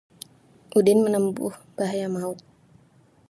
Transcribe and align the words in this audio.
Udin 0.77 0.99
menempuh 1.05 1.53
bahaya 1.77 2.07
maut 2.15 2.39